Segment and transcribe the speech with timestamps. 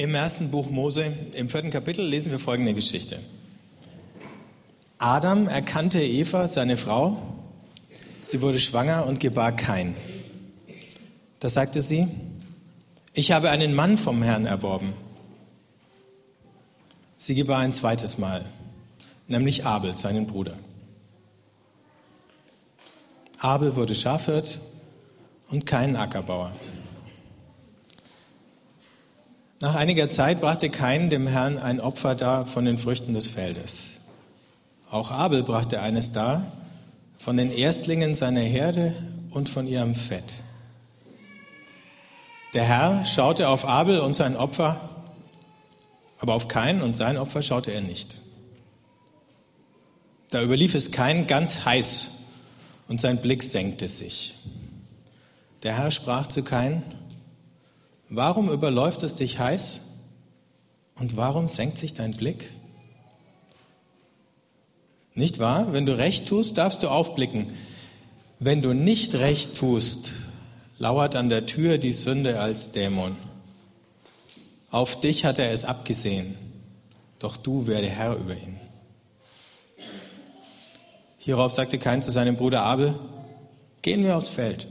[0.00, 3.18] Im ersten Buch Mose, im vierten Kapitel, lesen wir folgende Geschichte.
[4.96, 7.20] Adam erkannte Eva, seine Frau.
[8.22, 9.94] Sie wurde schwanger und gebar kein.
[11.38, 12.08] Da sagte sie,
[13.12, 14.94] ich habe einen Mann vom Herrn erworben.
[17.18, 18.46] Sie gebar ein zweites Mal,
[19.28, 20.56] nämlich Abel, seinen Bruder.
[23.38, 24.60] Abel wurde Schafhirt
[25.50, 26.52] und kein Ackerbauer.
[29.62, 34.00] Nach einiger Zeit brachte Kain dem Herrn ein Opfer dar von den Früchten des Feldes.
[34.90, 36.50] Auch Abel brachte eines dar
[37.18, 38.94] von den Erstlingen seiner Herde
[39.28, 40.42] und von ihrem Fett.
[42.54, 44.80] Der Herr schaute auf Abel und sein Opfer,
[46.18, 48.16] aber auf Kain und sein Opfer schaute er nicht.
[50.30, 52.12] Da überlief es Kain ganz heiß
[52.88, 54.38] und sein Blick senkte sich.
[55.64, 56.82] Der Herr sprach zu Kain,
[58.12, 59.82] Warum überläuft es dich heiß?
[60.96, 62.50] Und warum senkt sich dein Blick?
[65.14, 65.72] Nicht wahr?
[65.72, 67.52] Wenn du recht tust, darfst du aufblicken.
[68.40, 70.12] Wenn du nicht recht tust,
[70.78, 73.16] lauert an der Tür die Sünde als Dämon.
[74.72, 76.36] Auf dich hat er es abgesehen,
[77.20, 78.58] doch du werde Herr über ihn.
[81.18, 82.98] Hierauf sagte Kain zu seinem Bruder Abel,
[83.82, 84.66] gehen wir aufs Feld.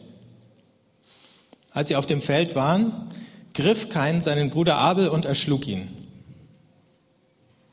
[1.71, 3.13] Als sie auf dem Feld waren,
[3.53, 5.89] griff Kain seinen Bruder Abel und erschlug ihn.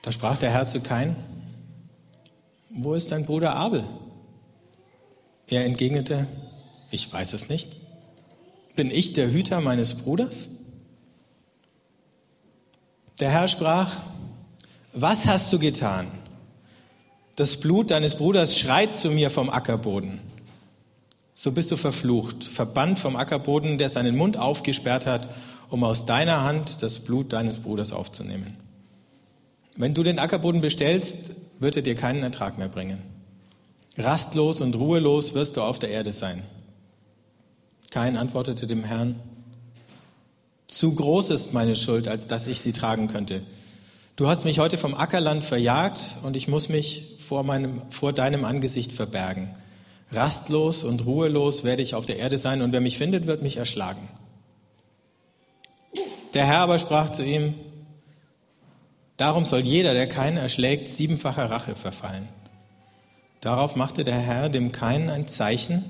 [0.02, 1.16] Da sprach der Herr zu Kain,
[2.70, 3.84] wo ist dein Bruder Abel?
[5.48, 6.26] Er entgegnete,
[6.90, 7.76] ich weiß es nicht.
[8.74, 10.48] Bin ich der Hüter meines Bruders?
[13.18, 13.96] Der Herr sprach,
[14.92, 16.08] was hast du getan?
[17.36, 20.20] Das Blut deines Bruders schreit zu mir vom Ackerboden.
[21.34, 25.28] So bist du verflucht, verbannt vom Ackerboden, der seinen Mund aufgesperrt hat
[25.68, 28.56] um aus deiner Hand das Blut deines Bruders aufzunehmen.
[29.76, 32.98] Wenn du den Ackerboden bestellst, wird er dir keinen Ertrag mehr bringen.
[33.98, 36.42] Rastlos und ruhelos wirst du auf der Erde sein.
[37.90, 39.16] Kain antwortete dem Herrn,
[40.66, 43.42] zu groß ist meine Schuld, als dass ich sie tragen könnte.
[44.16, 48.44] Du hast mich heute vom Ackerland verjagt und ich muss mich vor, meinem, vor deinem
[48.44, 49.54] Angesicht verbergen.
[50.10, 53.56] Rastlos und ruhelos werde ich auf der Erde sein und wer mich findet, wird mich
[53.56, 54.08] erschlagen.
[56.36, 57.54] Der Herr aber sprach zu ihm,
[59.16, 62.28] darum soll jeder, der keinen erschlägt, siebenfacher Rache verfallen.
[63.40, 65.86] Darauf machte der Herr dem Kain ein Zeichen,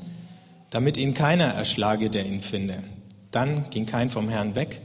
[0.71, 2.85] damit ihn keiner erschlage, der ihn finde.
[3.33, 4.81] Dann ging Kain vom Herrn weg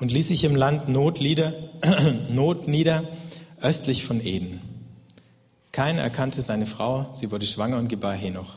[0.00, 1.52] und ließ sich im Land Not, lieder,
[2.28, 3.04] Not nieder,
[3.60, 4.60] östlich von Eden.
[5.70, 8.54] Kain erkannte seine Frau, sie wurde schwanger und gebar Henoch.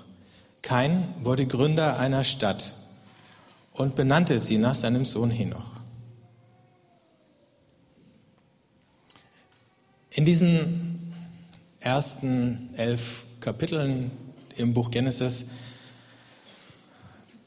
[0.64, 2.74] Kain wurde Gründer einer Stadt
[3.74, 5.81] und benannte sie nach seinem Sohn Henoch.
[10.14, 11.14] In diesen
[11.80, 14.12] ersten elf Kapiteln
[14.58, 15.46] im Buch Genesis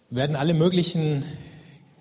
[0.09, 1.25] werden alle möglichen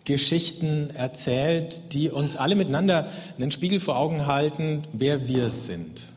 [0.06, 6.14] Geschichten erzählt, die uns alle miteinander einen Spiegel vor Augen halten, wer wir sind.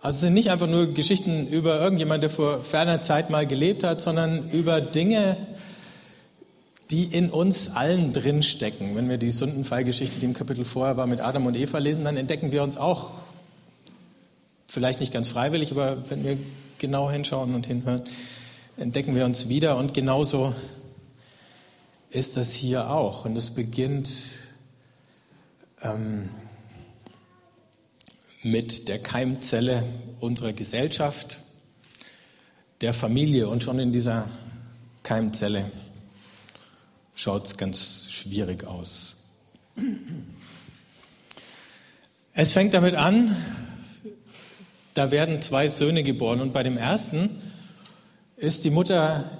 [0.00, 3.82] Also es sind nicht einfach nur Geschichten über irgendjemand, der vor ferner Zeit mal gelebt
[3.82, 5.36] hat, sondern über Dinge,
[6.90, 8.96] die in uns allen drinstecken.
[8.96, 12.16] Wenn wir die Sündenfallgeschichte, die im Kapitel vorher war, mit Adam und Eva lesen, dann
[12.16, 13.10] entdecken wir uns auch,
[14.66, 16.38] vielleicht nicht ganz freiwillig, aber wenn wir
[16.78, 18.02] genau hinschauen und hinhören,
[18.76, 19.76] entdecken wir uns wieder.
[19.76, 20.54] Und genauso
[22.10, 23.24] ist das hier auch.
[23.24, 24.10] Und es beginnt
[25.82, 26.28] ähm,
[28.42, 29.84] mit der Keimzelle
[30.18, 31.40] unserer Gesellschaft,
[32.80, 34.28] der Familie und schon in dieser
[35.02, 35.70] Keimzelle
[37.20, 39.16] schaut es ganz schwierig aus.
[42.32, 43.36] Es fängt damit an,
[44.94, 47.38] da werden zwei Söhne geboren und bei dem ersten
[48.36, 49.30] ist die Mutter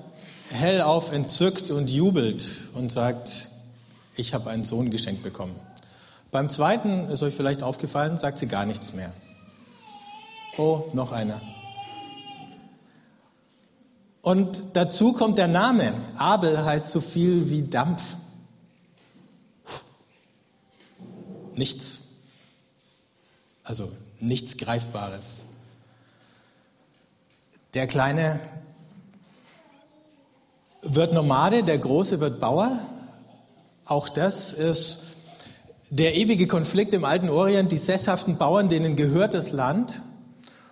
[0.50, 3.48] hellauf entzückt und jubelt und sagt,
[4.14, 5.54] ich habe einen Sohn geschenkt bekommen.
[6.30, 9.14] Beim zweiten, ist euch vielleicht aufgefallen, sagt sie gar nichts mehr.
[10.58, 11.40] Oh, noch einer.
[14.22, 15.94] Und dazu kommt der Name.
[16.16, 18.16] Abel heißt so viel wie Dampf.
[21.54, 22.02] Nichts.
[23.64, 25.44] Also nichts Greifbares.
[27.74, 28.40] Der Kleine
[30.82, 32.78] wird Nomade, der Große wird Bauer.
[33.84, 35.00] Auch das ist
[35.88, 37.72] der ewige Konflikt im alten Orient.
[37.72, 40.02] Die sesshaften Bauern, denen gehört das Land.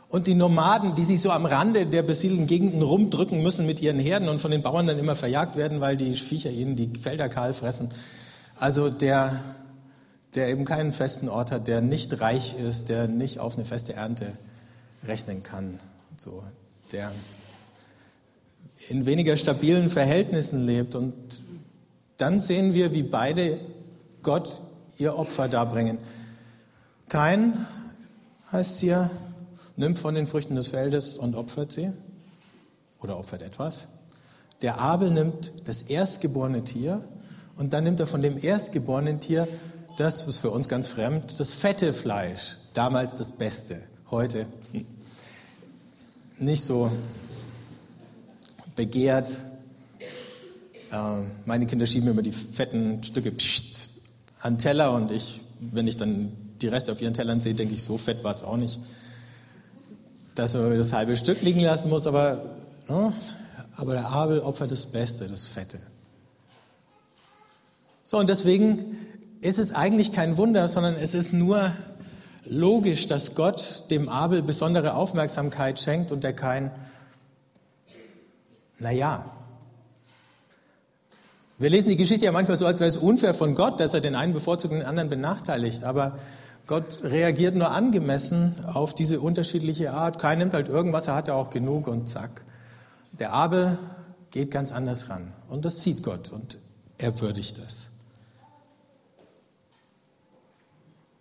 [0.08, 3.98] Und die Nomaden, die sich so am Rande der besiedelten Gegenden rumdrücken müssen mit ihren
[3.98, 7.28] Herden und von den Bauern dann immer verjagt werden, weil die Viecher ihnen die Felder
[7.28, 7.90] kahl fressen.
[8.56, 9.38] Also der,
[10.34, 13.92] der eben keinen festen Ort hat, der nicht reich ist, der nicht auf eine feste
[13.92, 14.32] Ernte
[15.06, 15.78] rechnen kann,
[16.16, 16.42] so,
[16.90, 17.12] der
[18.88, 20.94] in weniger stabilen Verhältnissen lebt.
[20.94, 21.14] Und
[22.16, 23.60] dann sehen wir, wie beide
[24.22, 24.62] Gott
[24.96, 25.98] ihr Opfer darbringen.
[27.10, 27.66] Kein,
[28.50, 29.10] heißt hier,
[29.78, 31.92] nimmt von den Früchten des Feldes und opfert sie
[33.00, 33.88] oder opfert etwas.
[34.60, 37.04] Der Abel nimmt das erstgeborene Tier
[37.56, 39.46] und dann nimmt er von dem erstgeborenen Tier
[39.96, 43.78] das, was für uns ganz fremd, das fette Fleisch, damals das Beste,
[44.10, 44.46] heute
[46.38, 46.90] nicht so
[48.74, 49.28] begehrt.
[50.92, 53.32] Ähm, meine Kinder schieben immer die fetten Stücke
[54.40, 57.82] an Teller und ich, wenn ich dann die Reste auf ihren Tellern sehe, denke ich,
[57.82, 58.80] so fett war es auch nicht,
[60.38, 62.44] dass man das halbe Stück liegen lassen muss, aber,
[62.88, 63.12] ne,
[63.76, 65.78] aber der Abel opfert das Beste, das Fette.
[68.04, 68.96] So, und deswegen
[69.40, 71.72] ist es eigentlich kein Wunder, sondern es ist nur
[72.44, 76.70] logisch, dass Gott dem Abel besondere Aufmerksamkeit schenkt und der kein,
[78.78, 79.30] naja.
[81.58, 84.00] Wir lesen die Geschichte ja manchmal so, als wäre es unfair von Gott, dass er
[84.00, 85.82] den einen bevorzugt und den anderen benachteiligt.
[85.82, 86.16] Aber
[86.68, 90.18] Gott reagiert nur angemessen auf diese unterschiedliche Art.
[90.18, 92.44] Kein nimmt halt irgendwas, er hat ja auch genug und zack.
[93.12, 93.78] Der Abel
[94.30, 95.32] geht ganz anders ran.
[95.48, 96.58] Und das sieht Gott und
[96.98, 97.88] er würdigt es.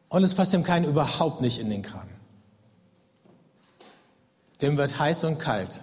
[0.09, 2.09] Und es passt dem Kein überhaupt nicht in den Kram.
[4.61, 5.81] Dem wird heiß und kalt.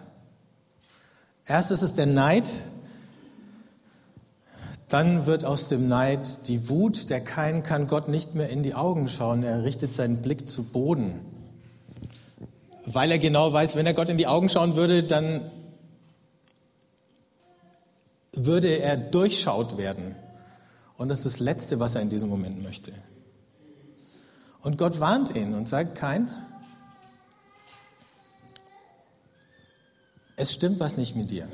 [1.47, 2.49] Erst ist es der Neid,
[4.95, 7.11] dann wird aus dem Neid die Wut.
[7.11, 9.43] Der Kein kann Gott nicht mehr in die Augen schauen.
[9.43, 11.21] Er richtet seinen Blick zu Boden.
[12.87, 15.51] Weil er genau weiß, wenn er Gott in die Augen schauen würde, dann
[18.35, 20.15] würde er durchschaut werden.
[20.97, 22.93] Und das ist das Letzte, was er in diesem Moment möchte.
[24.63, 26.31] Und Gott warnt ihn und sagt, kein,
[30.37, 31.49] es stimmt was nicht mit dir.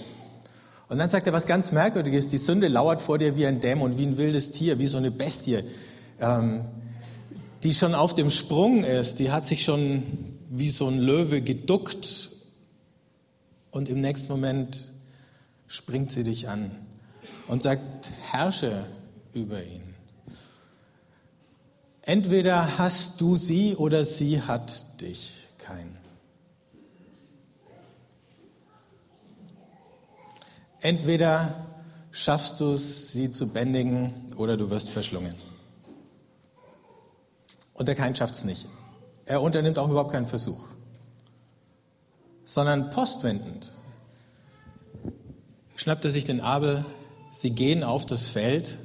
[0.90, 3.96] Und dann sagt er was ganz Merkwürdiges, die Sünde lauert vor dir wie ein Dämon,
[3.96, 5.62] wie ein wildes Tier, wie so eine Bestie,
[6.18, 6.64] ähm,
[7.62, 10.02] die schon auf dem Sprung ist, die hat sich schon
[10.50, 12.30] wie so ein Löwe geduckt
[13.70, 14.90] und im nächsten Moment
[15.68, 16.72] springt sie dich an
[17.46, 18.84] und sagt, herrsche
[19.32, 19.94] über ihn.
[22.02, 26.09] Entweder hast du sie oder sie hat dich kein.
[30.80, 31.66] Entweder
[32.10, 35.34] schaffst du es, sie zu bändigen oder du wirst verschlungen.
[37.74, 38.66] Und der Kein schafft es nicht.
[39.24, 40.64] Er unternimmt auch überhaupt keinen Versuch,
[42.44, 43.72] sondern postwendend
[45.76, 46.84] schnappt er sich den Abel,
[47.30, 48.78] sie gehen auf das Feld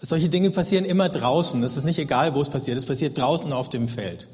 [0.00, 1.62] solche Dinge passieren immer draußen.
[1.62, 2.78] Es ist nicht egal, wo es passiert.
[2.78, 4.28] Es passiert draußen auf dem Feld.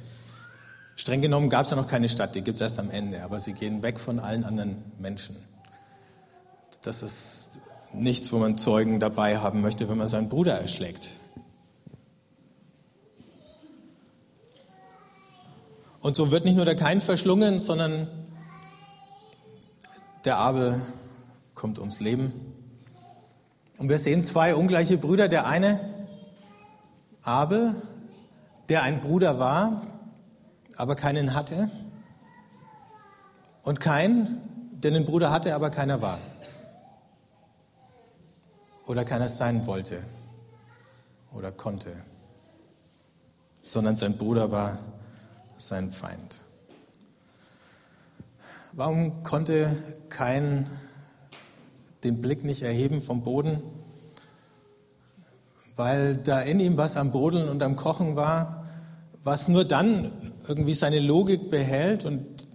[0.96, 3.40] Streng genommen gab es ja noch keine Stadt, die gibt es erst am Ende, aber
[3.40, 5.36] sie gehen weg von allen anderen Menschen.
[6.82, 7.60] Das ist
[7.92, 11.10] nichts, wo man Zeugen dabei haben möchte, wenn man seinen Bruder erschlägt.
[16.00, 18.08] Und so wird nicht nur der Kain verschlungen, sondern
[20.24, 20.80] der Abel
[21.54, 22.32] kommt ums Leben.
[23.78, 25.28] Und wir sehen zwei ungleiche Brüder.
[25.28, 25.80] Der eine,
[27.22, 27.74] Abel,
[28.68, 29.82] der ein Bruder war,
[30.76, 31.70] aber keinen hatte.
[33.62, 36.18] Und kein, der einen Bruder hatte, aber keiner war.
[38.86, 40.02] Oder keiner sein wollte
[41.32, 41.92] oder konnte.
[43.62, 44.78] Sondern sein Bruder war
[45.56, 46.40] sein Feind.
[48.72, 49.76] Warum konnte
[50.08, 50.68] kein
[52.02, 53.62] den Blick nicht erheben vom Boden,
[55.76, 58.66] weil da in ihm was am Brodeln und am Kochen war,
[59.24, 60.12] was nur dann
[60.46, 62.46] irgendwie seine Logik behält und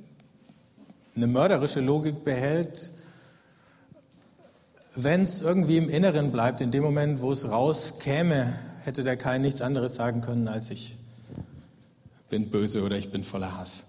[1.16, 2.92] eine mörderische Logik behält,
[4.96, 6.62] wenn es irgendwie im Inneren bleibt.
[6.62, 8.54] In dem Moment, wo es rauskäme,
[8.84, 10.98] hätte der Kain nichts anderes sagen können, als ich
[12.30, 13.86] bin böse oder ich bin voller Hass.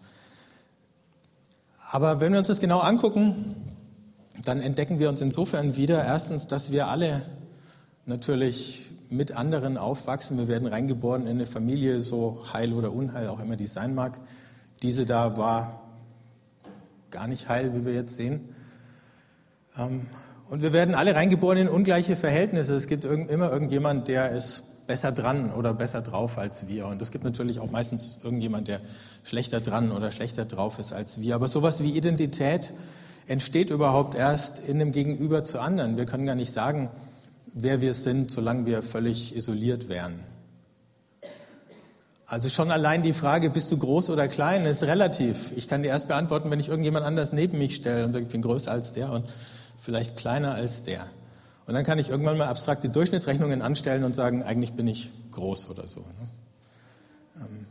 [1.90, 3.56] Aber wenn wir uns das genau angucken,
[4.44, 7.22] dann entdecken wir uns insofern wieder, erstens, dass wir alle
[8.06, 10.38] natürlich mit anderen aufwachsen.
[10.38, 14.20] Wir werden reingeboren in eine Familie, so heil oder unheil auch immer die sein mag.
[14.82, 15.82] Diese da war
[17.10, 18.54] gar nicht heil, wie wir jetzt sehen.
[19.76, 20.06] Ähm,
[20.50, 22.74] und wir werden alle reingeboren in ungleiche Verhältnisse.
[22.74, 26.88] Es gibt immer irgendjemand, der ist besser dran oder besser drauf als wir.
[26.88, 28.80] Und es gibt natürlich auch meistens irgendjemand, der
[29.22, 31.36] schlechter dran oder schlechter drauf ist als wir.
[31.36, 32.72] Aber sowas wie Identität
[33.28, 35.96] entsteht überhaupt erst in dem Gegenüber zu anderen.
[35.96, 36.90] Wir können gar nicht sagen,
[37.54, 40.18] wer wir sind, solange wir völlig isoliert wären.
[42.26, 45.52] Also schon allein die Frage, bist du groß oder klein, ist relativ.
[45.56, 48.32] Ich kann dir erst beantworten, wenn ich irgendjemand anders neben mich stelle und sage, ich
[48.32, 49.26] bin größer als der und
[49.80, 51.06] vielleicht kleiner als der.
[51.66, 55.70] Und dann kann ich irgendwann mal abstrakte Durchschnittsrechnungen anstellen und sagen, eigentlich bin ich groß
[55.70, 56.00] oder so.
[56.00, 56.28] Ne?
[57.36, 57.66] Ähm,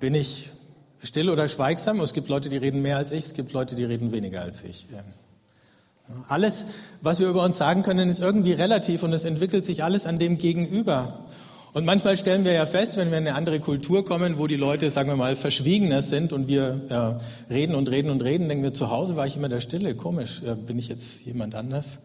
[0.00, 0.50] bin ich
[1.02, 2.00] still oder schweigsam?
[2.00, 4.62] Es gibt Leute, die reden mehr als ich, es gibt Leute, die reden weniger als
[4.62, 4.86] ich.
[4.92, 6.66] Ähm, alles,
[7.02, 10.18] was wir über uns sagen können, ist irgendwie relativ und es entwickelt sich alles an
[10.18, 11.26] dem Gegenüber.
[11.72, 14.56] Und manchmal stellen wir ja fest, wenn wir in eine andere Kultur kommen, wo die
[14.56, 18.64] Leute, sagen wir mal, verschwiegener sind und wir ja, reden und reden und reden, denken
[18.64, 22.00] wir, zu Hause war ich immer der Stille, komisch, ja, bin ich jetzt jemand anders?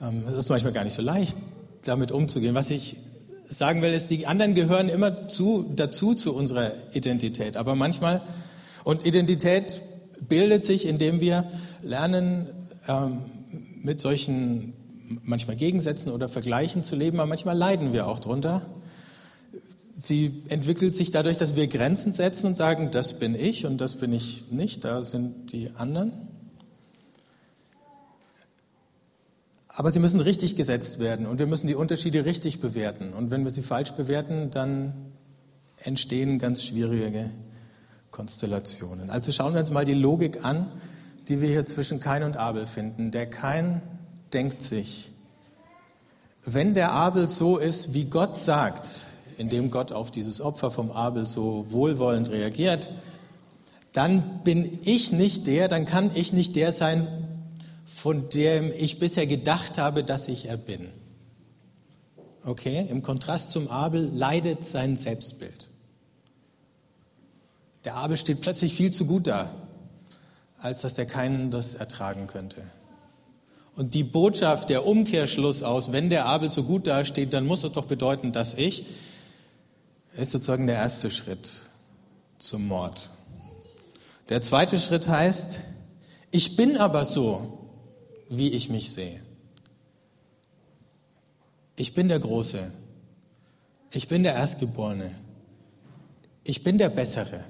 [0.00, 1.36] Ähm, es ist manchmal gar nicht so leicht,
[1.84, 2.56] damit umzugehen.
[2.56, 2.96] Was ich
[3.44, 7.56] sagen will, ist, die anderen gehören immer zu, dazu zu unserer Identität.
[7.56, 8.22] Aber manchmal,
[8.82, 9.82] und Identität
[10.28, 11.48] bildet sich, indem wir
[11.82, 12.48] lernen,
[12.88, 13.20] ähm,
[13.82, 14.72] mit solchen
[15.22, 18.62] manchmal Gegensätzen oder Vergleichen zu leben, aber manchmal leiden wir auch drunter.
[19.94, 23.96] Sie entwickelt sich dadurch, dass wir Grenzen setzen und sagen, das bin ich und das
[23.96, 26.12] bin ich nicht, da sind die anderen.
[29.68, 33.12] Aber sie müssen richtig gesetzt werden und wir müssen die Unterschiede richtig bewerten.
[33.12, 34.94] Und wenn wir sie falsch bewerten, dann
[35.82, 37.30] entstehen ganz schwierige
[38.10, 39.10] Konstellationen.
[39.10, 40.66] Also schauen wir uns mal die Logik an,
[41.28, 43.10] die wir hier zwischen Kain und Abel finden.
[43.10, 43.82] Der Kain
[44.32, 45.12] denkt sich,
[46.44, 49.02] wenn der Abel so ist, wie Gott sagt,
[49.36, 52.90] indem Gott auf dieses Opfer vom Abel so wohlwollend reagiert,
[53.92, 57.08] dann bin ich nicht der, dann kann ich nicht der sein,
[57.86, 60.90] von dem ich bisher gedacht habe, dass ich er bin.
[62.44, 65.68] Okay, im Kontrast zum Abel leidet sein Selbstbild.
[67.84, 69.54] Der Abel steht plötzlich viel zu gut da,
[70.58, 72.62] als dass er keinen das ertragen könnte.
[73.76, 77.72] Und die Botschaft, der Umkehrschluss aus, wenn der Abel so gut dasteht, dann muss es
[77.72, 78.86] doch bedeuten, dass ich,
[80.16, 81.46] ist sozusagen der erste Schritt
[82.38, 83.10] zum Mord.
[84.30, 85.60] Der zweite Schritt heißt,
[86.30, 87.68] ich bin aber so,
[88.30, 89.20] wie ich mich sehe.
[91.76, 92.72] Ich bin der Große.
[93.92, 95.10] Ich bin der Erstgeborene.
[96.44, 97.44] Ich bin der Bessere.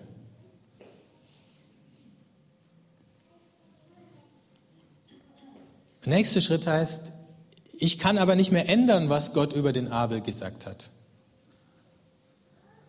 [6.06, 7.10] Der nächste Schritt heißt,
[7.78, 10.90] ich kann aber nicht mehr ändern, was Gott über den Abel gesagt hat.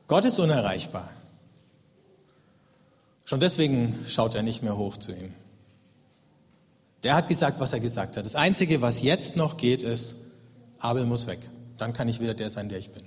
[0.07, 1.09] Gott ist unerreichbar.
[3.25, 5.33] Schon deswegen schaut er nicht mehr hoch zu ihm.
[7.03, 8.25] Der hat gesagt, was er gesagt hat.
[8.25, 10.15] Das Einzige, was jetzt noch geht, ist,
[10.79, 11.39] Abel muss weg.
[11.77, 13.03] Dann kann ich wieder der sein, der ich bin.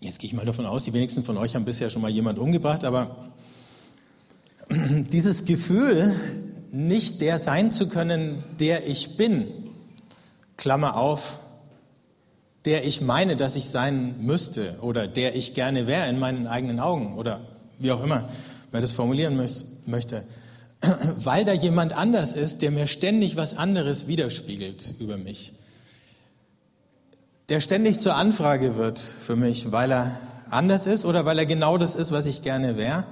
[0.00, 2.38] Jetzt gehe ich mal davon aus, die wenigsten von euch haben bisher schon mal jemand
[2.38, 3.30] umgebracht, aber
[5.12, 6.14] dieses Gefühl,
[6.70, 9.48] nicht der sein zu können, der ich bin,
[10.56, 11.40] Klammer auf,
[12.64, 16.80] der ich meine, dass ich sein müsste oder der ich gerne wäre in meinen eigenen
[16.80, 17.40] Augen oder
[17.78, 18.28] wie auch immer
[18.72, 19.36] man das formulieren
[19.86, 20.24] möchte,
[21.16, 25.52] weil da jemand anders ist, der mir ständig was anderes widerspiegelt über mich,
[27.48, 30.18] der ständig zur Anfrage wird für mich, weil er
[30.50, 33.04] anders ist oder weil er genau das ist, was ich gerne wäre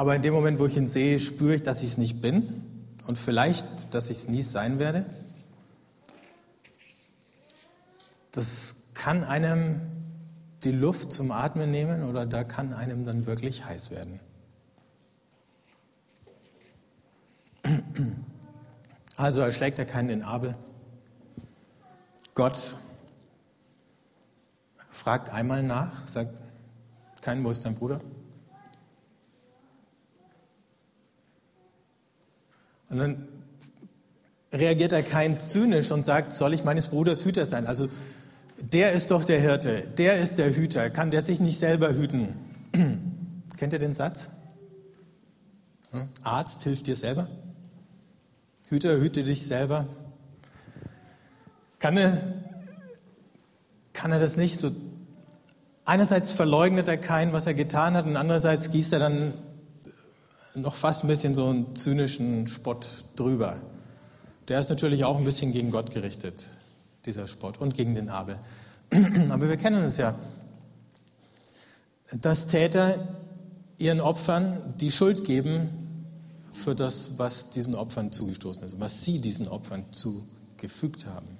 [0.00, 2.64] Aber in dem Moment, wo ich ihn sehe, spüre ich, dass ich es nicht bin
[3.06, 5.04] und vielleicht, dass ich es nie sein werde.
[8.32, 9.82] Das kann einem
[10.64, 14.20] die Luft zum Atmen nehmen oder da kann einem dann wirklich heiß werden.
[19.18, 20.56] Also erschlägt er keinen den Abel.
[22.32, 22.74] Gott
[24.90, 26.40] fragt einmal nach, sagt,
[27.20, 28.00] kein, wo ist dein Bruder?
[32.90, 33.28] Und dann
[34.52, 37.66] reagiert er kein zynisch und sagt, soll ich meines Bruders Hüter sein?
[37.66, 37.88] Also
[38.60, 42.34] der ist doch der Hirte, der ist der Hüter, kann der sich nicht selber hüten?
[43.56, 44.30] Kennt ihr den Satz?
[45.92, 46.08] Hm?
[46.22, 47.28] Arzt hilft dir selber?
[48.68, 49.86] Hüter, hüte dich selber.
[51.78, 52.20] Kann er,
[53.92, 54.70] kann er das nicht so?
[55.84, 59.34] Einerseits verleugnet er keinen, was er getan hat, und andererseits gießt er dann
[60.54, 63.58] noch fast ein bisschen so einen zynischen Spott drüber.
[64.48, 66.48] Der ist natürlich auch ein bisschen gegen Gott gerichtet,
[67.06, 68.38] dieser Spott, und gegen den Abel.
[69.30, 70.16] Aber wir kennen es ja,
[72.12, 73.08] dass Täter
[73.78, 76.04] ihren Opfern die Schuld geben
[76.52, 81.38] für das, was diesen Opfern zugestoßen ist, was sie diesen Opfern zugefügt haben.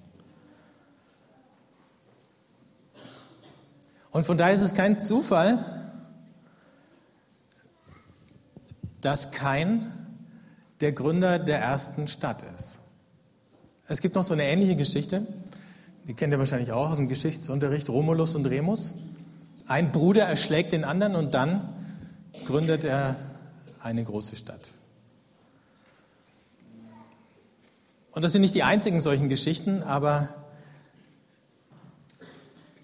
[4.13, 5.90] Und von daher ist es kein Zufall,
[9.01, 9.93] dass kein
[10.81, 12.81] der Gründer der ersten Stadt ist.
[13.87, 15.27] Es gibt noch so eine ähnliche Geschichte,
[16.07, 18.95] die kennt ihr wahrscheinlich auch aus dem Geschichtsunterricht, Romulus und Remus.
[19.67, 21.69] Ein Bruder erschlägt den anderen und dann
[22.45, 23.17] gründet er
[23.83, 24.73] eine große Stadt.
[28.13, 30.29] Und das sind nicht die einzigen solchen Geschichten, aber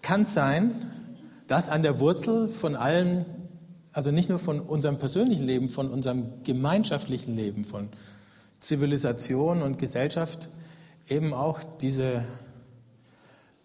[0.03, 0.71] kann es sein,
[1.49, 3.25] dass an der Wurzel von allen,
[3.97, 7.89] also nicht nur von unserem persönlichen Leben, von unserem gemeinschaftlichen Leben, von
[8.59, 10.51] Zivilisation und Gesellschaft
[11.09, 12.23] eben auch diese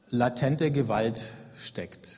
[0.10, 2.12] latente Gewalt steckt.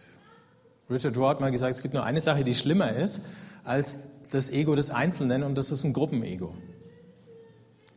[0.91, 3.21] Richard Rohr hat mal gesagt, es gibt nur eine Sache, die schlimmer ist
[3.63, 6.53] als das Ego des Einzelnen und das ist ein Gruppenego.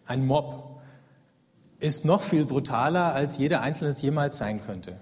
[0.07, 0.81] Ein Mob
[1.79, 4.97] ist noch viel brutaler, als jeder Einzelne es jemals sein könnte.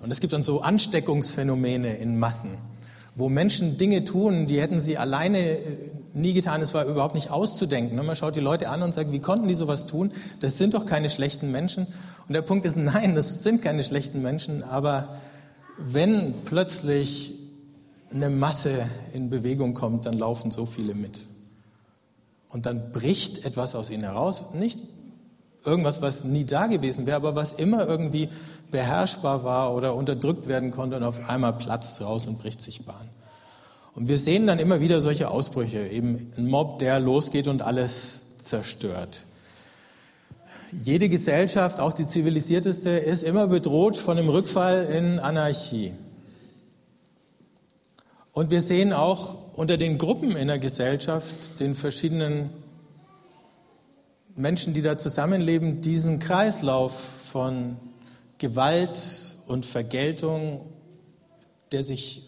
[0.00, 2.58] Und es gibt dann so Ansteckungsphänomene in Massen,
[3.14, 5.60] wo Menschen Dinge tun, die hätten sie alleine äh,
[6.14, 6.62] nie getan.
[6.62, 7.98] Es war überhaupt nicht auszudenken.
[7.98, 10.12] Und man schaut die Leute an und sagt, wie konnten die sowas tun?
[10.40, 11.86] Das sind doch keine schlechten Menschen.
[12.26, 14.62] Und der Punkt ist, nein, das sind keine schlechten Menschen.
[14.62, 15.16] Aber
[15.78, 17.34] wenn plötzlich
[18.12, 21.26] eine Masse in Bewegung kommt, dann laufen so viele mit.
[22.48, 24.46] Und dann bricht etwas aus ihnen heraus.
[24.54, 24.80] Nicht
[25.64, 28.28] irgendwas, was nie da gewesen wäre, aber was immer irgendwie
[28.70, 33.08] beherrschbar war oder unterdrückt werden konnte und auf einmal platzt raus und bricht sich Bahn.
[33.94, 38.26] Und wir sehen dann immer wieder solche Ausbrüche, eben ein Mob, der losgeht und alles
[38.42, 39.24] zerstört.
[40.84, 45.94] Jede Gesellschaft, auch die zivilisierteste, ist immer bedroht von einem Rückfall in Anarchie.
[48.32, 52.50] Und wir sehen auch unter den Gruppen in der Gesellschaft, den verschiedenen
[54.38, 57.76] Menschen, die da zusammenleben, diesen Kreislauf von
[58.38, 60.66] Gewalt und Vergeltung,
[61.72, 62.24] der sich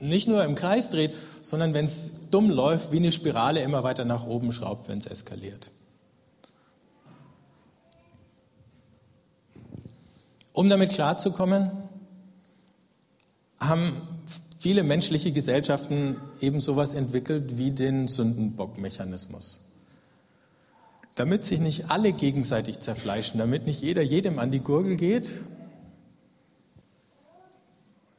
[0.00, 4.04] nicht nur im Kreis dreht, sondern wenn es dumm läuft, wie eine Spirale immer weiter
[4.04, 5.70] nach oben schraubt, wenn es eskaliert.
[10.52, 11.70] Um damit klarzukommen,
[13.60, 14.02] haben
[14.58, 19.65] viele menschliche Gesellschaften eben sowas entwickelt wie den Sündenbockmechanismus.
[21.16, 25.28] Damit sich nicht alle gegenseitig zerfleischen, damit nicht jeder jedem an die Gurgel geht.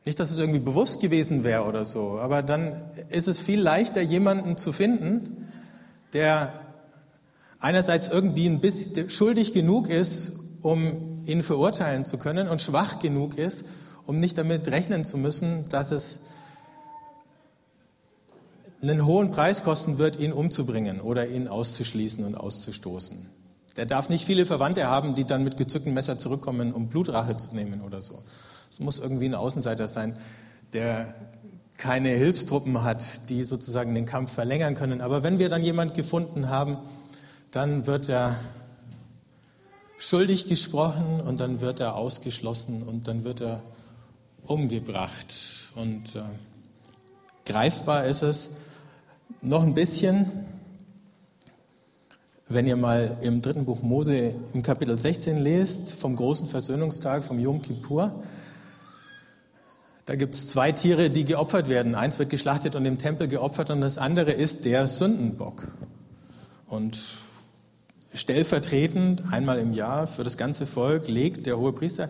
[0.03, 4.01] Nicht, dass es irgendwie bewusst gewesen wäre oder so, aber dann ist es viel leichter,
[4.01, 5.47] jemanden zu finden,
[6.13, 6.53] der
[7.60, 13.38] einerseits irgendwie ein bisschen schuldig genug ist, um ihn verurteilen zu können und schwach genug
[13.38, 13.65] ist,
[14.05, 16.21] um nicht damit rechnen zu müssen, dass es
[18.81, 23.17] einen hohen Preis kosten wird, ihn umzubringen oder ihn auszuschließen und auszustoßen.
[23.75, 27.55] Der darf nicht viele Verwandte haben, die dann mit gezücktem Messer zurückkommen, um Blutrache zu
[27.55, 28.19] nehmen oder so.
[28.69, 30.17] Es muss irgendwie ein Außenseiter sein,
[30.73, 31.13] der
[31.77, 35.01] keine Hilfstruppen hat, die sozusagen den Kampf verlängern können.
[35.01, 36.77] Aber wenn wir dann jemand gefunden haben,
[37.51, 38.35] dann wird er
[39.97, 43.61] schuldig gesprochen und dann wird er ausgeschlossen und dann wird er
[44.45, 45.33] umgebracht.
[45.75, 46.21] Und äh,
[47.45, 48.49] greifbar ist es,
[49.41, 50.31] noch ein bisschen,
[52.47, 57.39] wenn ihr mal im dritten Buch Mose im Kapitel 16 lest, vom großen Versöhnungstag, vom
[57.39, 58.23] Yom Kippur,
[60.05, 61.93] da gibt es zwei Tiere, die geopfert werden.
[61.93, 65.67] Eins wird geschlachtet und im Tempel geopfert und das andere ist der Sündenbock.
[66.65, 66.97] Und
[68.13, 72.09] stellvertretend einmal im Jahr für das ganze Volk legt der hohe Priester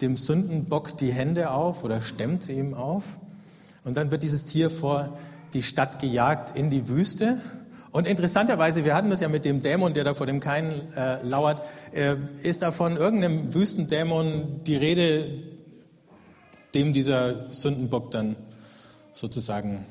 [0.00, 3.18] dem Sündenbock die Hände auf oder stemmt sie ihm auf.
[3.84, 5.16] Und dann wird dieses Tier vor
[5.52, 7.38] die Stadt gejagt in die Wüste.
[7.90, 11.22] Und interessanterweise, wir hatten das ja mit dem Dämon, der da vor dem Kain äh,
[11.22, 11.62] lauert,
[11.92, 15.30] äh, ist da von irgendeinem Wüstendämon die Rede,
[16.74, 18.36] dem dieser Sündenbock dann
[19.12, 19.84] sozusagen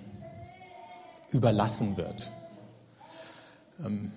[1.30, 2.32] überlassen wird.
[3.86, 4.12] Ähm,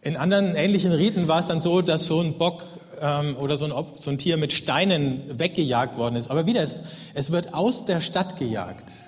[0.00, 2.64] in anderen ähnlichen Riten war es dann so, dass so ein Bock
[3.00, 6.30] ähm, oder so ein, so ein, Tier mit Steinen weggejagt worden ist.
[6.30, 9.07] Aber wieder, es, es wird aus der Stadt gejagt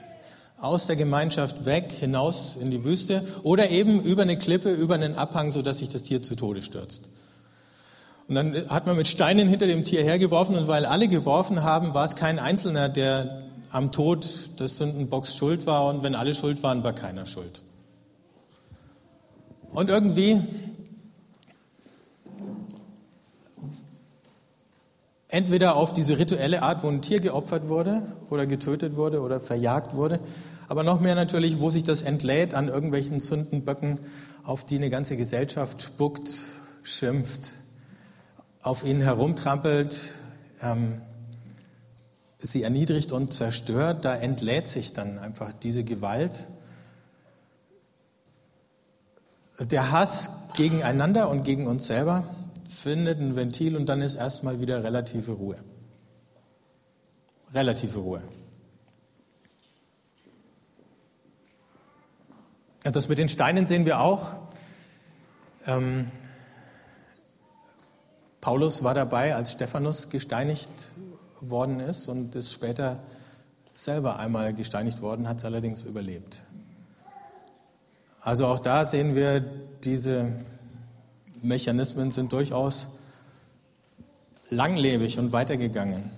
[0.61, 5.15] aus der Gemeinschaft weg, hinaus in die Wüste oder eben über eine Klippe, über einen
[5.15, 7.09] Abhang, sodass sich das Tier zu Tode stürzt.
[8.29, 11.95] Und dann hat man mit Steinen hinter dem Tier hergeworfen und weil alle geworfen haben,
[11.95, 13.43] war es kein Einzelner, der
[13.73, 17.63] am Tod des Sündenbocks schuld war und wenn alle schuld waren, war keiner schuld.
[19.73, 20.41] Und irgendwie
[25.33, 29.95] Entweder auf diese rituelle Art, wo ein Tier geopfert wurde oder getötet wurde oder verjagt
[29.95, 30.19] wurde,
[30.67, 34.01] aber noch mehr natürlich, wo sich das entlädt an irgendwelchen Sündenböcken,
[34.43, 36.31] auf die eine ganze Gesellschaft spuckt,
[36.83, 37.53] schimpft,
[38.61, 39.97] auf ihnen herumtrampelt,
[40.63, 41.01] ähm,
[42.41, 44.05] sie erniedrigt und zerstört.
[44.05, 46.49] Da entlädt sich dann einfach diese Gewalt.
[49.61, 52.25] Der Hass gegeneinander und gegen uns selber
[52.71, 55.57] findet ein Ventil und dann ist erstmal wieder relative Ruhe.
[57.53, 58.23] Relative Ruhe.
[62.83, 64.33] Das mit den Steinen sehen wir auch.
[65.67, 66.11] Ähm,
[68.41, 70.71] Paulus war dabei, als Stephanus gesteinigt
[71.41, 73.01] worden ist und ist später
[73.75, 76.41] selber einmal gesteinigt worden, hat es allerdings überlebt.
[78.23, 80.33] Also auch da sehen wir, diese
[81.43, 82.89] Mechanismen sind durchaus
[84.51, 86.11] langlebig und weitergegangen.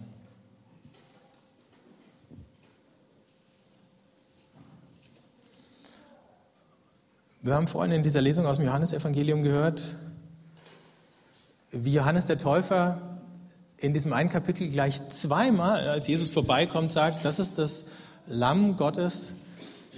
[7.43, 9.97] Wir haben vorhin in dieser Lesung aus dem Johannesevangelium gehört,
[11.73, 13.01] wie Johannes der Täufer
[13.79, 17.87] in diesem einen Kapitel gleich zweimal, als Jesus vorbeikommt, sagt, das ist das
[18.29, 19.35] Lamm Gottes,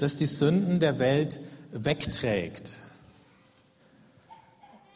[0.00, 2.78] das die Sünden der Welt wegträgt.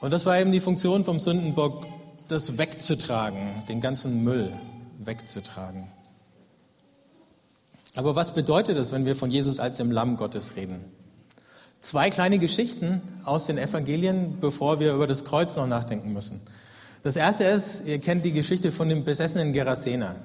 [0.00, 1.86] Und das war eben die Funktion vom Sündenbock,
[2.28, 4.52] das wegzutragen, den ganzen Müll
[4.98, 5.88] wegzutragen.
[7.94, 10.84] Aber was bedeutet das, wenn wir von Jesus als dem Lamm Gottes reden?
[11.80, 16.40] Zwei kleine Geschichten aus den Evangelien, bevor wir über das Kreuz noch nachdenken müssen.
[17.02, 20.16] Das erste ist, ihr kennt die Geschichte von dem besessenen Gerasena.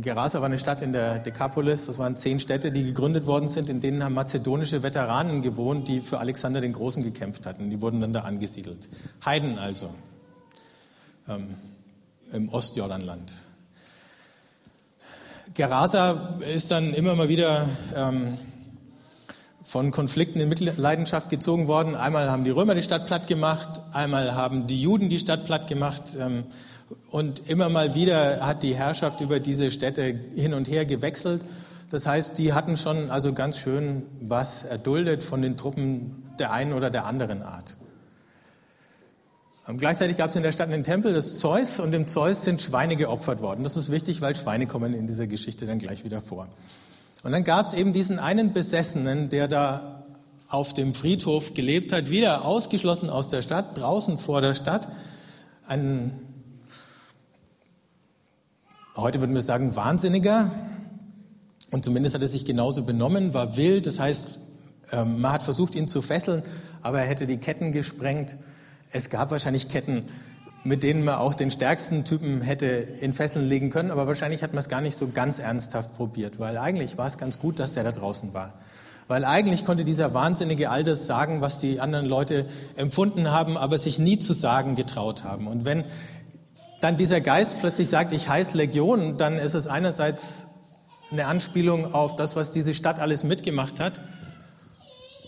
[0.00, 1.86] Gerasa war eine Stadt in der Dekapolis.
[1.86, 3.68] Das waren zehn Städte, die gegründet worden sind.
[3.68, 7.70] In denen haben mazedonische Veteranen gewohnt, die für Alexander den Großen gekämpft hatten.
[7.70, 8.88] Die wurden dann da angesiedelt.
[9.24, 9.90] Heiden also.
[11.28, 11.54] Ähm,
[12.32, 13.32] Im Ostjordanland.
[15.54, 18.38] Gerasa ist dann immer mal wieder ähm,
[19.62, 21.94] von Konflikten in Mitleidenschaft gezogen worden.
[21.94, 25.66] Einmal haben die Römer die Stadt platt gemacht, einmal haben die Juden die Stadt platt
[25.66, 26.16] gemacht.
[26.18, 26.44] Ähm,
[27.10, 30.02] und immer mal wieder hat die Herrschaft über diese Städte
[30.34, 31.42] hin und her gewechselt.
[31.90, 36.72] Das heißt, die hatten schon also ganz schön was erduldet von den Truppen der einen
[36.72, 37.76] oder der anderen Art.
[39.66, 42.62] Und gleichzeitig gab es in der Stadt einen Tempel des Zeus und dem Zeus sind
[42.62, 43.64] Schweine geopfert worden.
[43.64, 46.48] Das ist wichtig, weil Schweine kommen in dieser Geschichte dann gleich wieder vor.
[47.22, 50.04] Und dann gab es eben diesen einen Besessenen, der da
[50.48, 54.88] auf dem Friedhof gelebt hat, wieder ausgeschlossen aus der Stadt, draußen vor der Stadt.
[55.66, 56.12] Ein,
[58.98, 60.50] heute würden wir sagen, Wahnsinniger.
[61.70, 63.86] Und zumindest hat er sich genauso benommen, war wild.
[63.86, 64.38] Das heißt,
[64.92, 66.42] ähm, man hat versucht, ihn zu fesseln,
[66.82, 68.36] aber er hätte die Ketten gesprengt.
[68.90, 70.04] Es gab wahrscheinlich Ketten,
[70.64, 74.52] mit denen man auch den stärksten Typen hätte in Fesseln legen können, aber wahrscheinlich hat
[74.52, 77.72] man es gar nicht so ganz ernsthaft probiert, weil eigentlich war es ganz gut, dass
[77.72, 78.54] der da draußen war.
[79.06, 82.44] Weil eigentlich konnte dieser Wahnsinnige all das sagen, was die anderen Leute
[82.76, 85.46] empfunden haben, aber sich nie zu sagen getraut haben.
[85.46, 85.84] Und wenn
[86.80, 90.46] dann dieser Geist plötzlich sagt, ich heiße Legion, dann ist es einerseits
[91.10, 94.00] eine Anspielung auf das, was diese Stadt alles mitgemacht hat,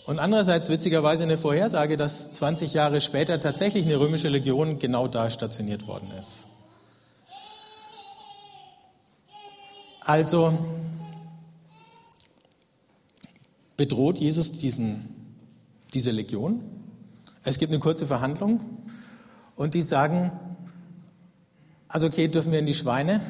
[0.05, 5.29] und andererseits witzigerweise eine Vorhersage, dass 20 Jahre später tatsächlich eine römische Legion genau da
[5.29, 6.45] stationiert worden ist.
[10.01, 10.57] Also
[13.77, 15.37] bedroht Jesus diesen,
[15.93, 16.63] diese Legion.
[17.43, 18.59] Es gibt eine kurze Verhandlung
[19.55, 20.31] und die sagen,
[21.91, 23.21] also okay, dürfen wir in die Schweine.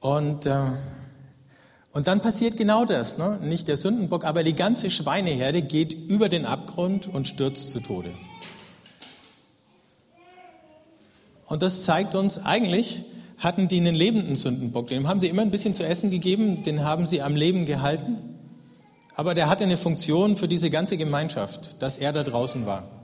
[0.00, 0.54] Und äh,
[1.92, 3.38] und dann passiert genau das, ne?
[3.42, 8.14] nicht der Sündenbock, aber die ganze Schweineherde geht über den Abgrund und stürzt zu Tode.
[11.46, 13.02] Und das zeigt uns, eigentlich
[13.38, 16.84] hatten die einen lebenden Sündenbock, dem haben sie immer ein bisschen zu essen gegeben, den
[16.84, 18.38] haben sie am Leben gehalten,
[19.16, 22.99] aber der hatte eine Funktion für diese ganze Gemeinschaft, dass er da draußen war.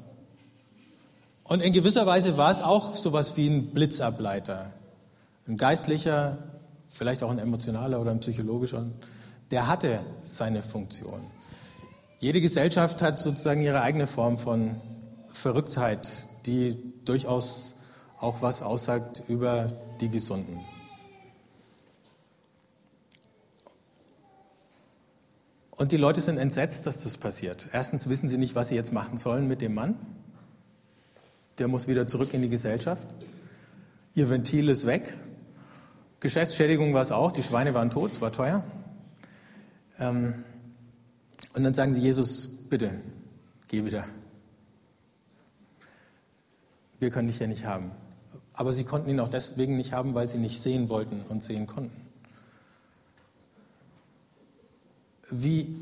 [1.48, 4.72] Und in gewisser Weise war es auch sowas wie ein Blitzableiter,
[5.46, 6.38] ein geistlicher
[6.96, 8.86] vielleicht auch ein emotionaler oder ein psychologischer,
[9.50, 11.30] der hatte seine Funktion.
[12.18, 14.80] Jede Gesellschaft hat sozusagen ihre eigene Form von
[15.28, 16.08] Verrücktheit,
[16.46, 17.76] die durchaus
[18.18, 19.68] auch was aussagt über
[20.00, 20.60] die Gesunden.
[25.70, 27.68] Und die Leute sind entsetzt, dass das passiert.
[27.70, 29.96] Erstens wissen sie nicht, was sie jetzt machen sollen mit dem Mann.
[31.58, 33.06] Der muss wieder zurück in die Gesellschaft.
[34.14, 35.14] Ihr Ventil ist weg.
[36.20, 38.64] Geschäftsschädigung war es auch, die Schweine waren tot, es war teuer.
[39.98, 40.44] Ähm,
[41.54, 43.00] und dann sagen sie, Jesus, bitte,
[43.68, 44.04] geh wieder.
[46.98, 47.90] Wir können dich ja nicht haben.
[48.54, 51.66] Aber sie konnten ihn auch deswegen nicht haben, weil sie nicht sehen wollten und sehen
[51.66, 51.94] konnten.
[55.30, 55.76] Wie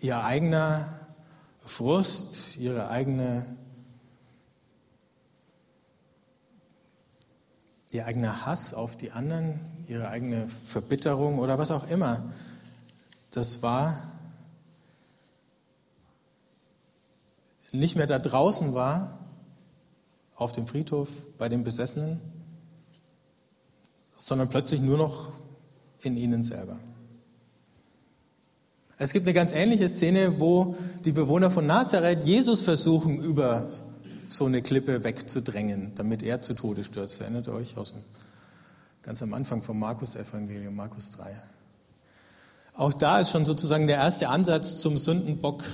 [0.00, 1.00] ihr eigener
[1.64, 3.44] Frust, ihre eigene
[7.96, 12.24] ihr eigener Hass auf die anderen, ihre eigene Verbitterung oder was auch immer.
[13.30, 14.12] Das war
[17.72, 19.18] nicht mehr da draußen war,
[20.34, 22.20] auf dem Friedhof bei den Besessenen,
[24.18, 25.32] sondern plötzlich nur noch
[26.02, 26.78] in ihnen selber.
[28.98, 33.68] Es gibt eine ganz ähnliche Szene, wo die Bewohner von Nazareth Jesus versuchen, über
[34.28, 37.20] so eine Klippe wegzudrängen, damit er zu Tode stürzt.
[37.20, 38.02] Erinnert ihr euch aus dem,
[39.02, 41.36] ganz am Anfang vom Markus-Evangelium, Markus 3.
[42.74, 45.64] Auch da ist schon sozusagen der erste Ansatz zum Sündenbock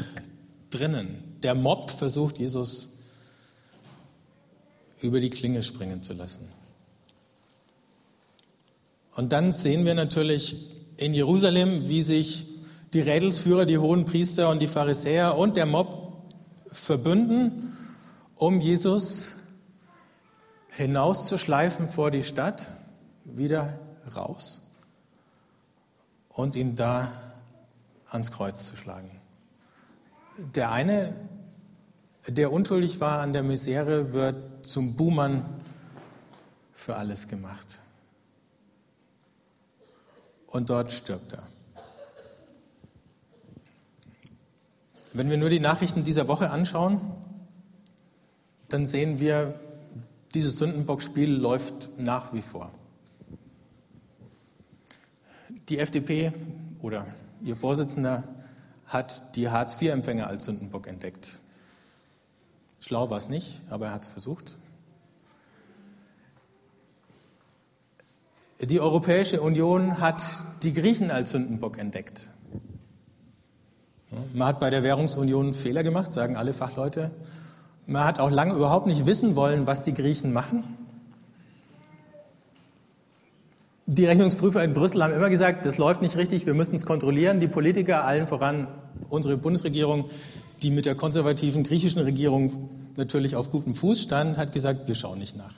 [0.71, 1.39] drinnen.
[1.43, 2.91] Der Mob versucht, Jesus
[5.01, 6.49] über die Klinge springen zu lassen.
[9.17, 10.57] Und dann sehen wir natürlich
[10.97, 12.47] in Jerusalem, wie sich
[12.93, 16.13] die Rädelsführer, die hohen Priester und die Pharisäer und der Mob
[16.67, 17.72] verbünden,
[18.43, 19.37] um Jesus
[20.73, 22.73] hinauszuschleifen vor die Stadt,
[23.25, 23.79] wieder
[24.17, 24.63] raus
[26.29, 27.07] und ihn da
[28.11, 29.13] ans Kreuz zu schlagen.
[30.57, 31.15] Der eine,
[32.27, 35.45] der unschuldig war an der Misere, wird zum Buhmann
[36.73, 37.79] für alles gemacht.
[40.49, 41.45] Und dort stirbt er.
[45.13, 47.01] Wenn wir nur die Nachrichten dieser Woche anschauen,
[48.73, 49.55] dann sehen wir,
[50.35, 52.73] dieses Sündenbockspiel läuft nach wie vor.
[55.69, 56.33] Die FDP
[56.81, 57.07] oder
[57.43, 58.25] ihr Vorsitzender
[58.87, 61.41] hat die Hartz-IV-Empfänger als Sündenbock entdeckt.
[62.81, 64.57] Schlau war es nicht, aber er hat es versucht.
[68.61, 70.23] Die Europäische Union hat
[70.63, 72.29] die Griechen als Sündenbock entdeckt.
[74.35, 77.11] Man hat bei der Währungsunion Fehler gemacht, sagen alle Fachleute.
[77.87, 80.65] Man hat auch lange überhaupt nicht wissen wollen, was die Griechen machen.
[83.87, 87.41] Die Rechnungsprüfer in Brüssel haben immer gesagt, das läuft nicht richtig, wir müssen es kontrollieren.
[87.41, 88.69] Die Politiker, allen voran
[89.09, 90.09] unsere Bundesregierung,
[90.63, 95.19] die mit der konservativen griechischen Regierung natürlich auf gutem Fuß stand, hat gesagt, wir schauen
[95.19, 95.55] nicht nach.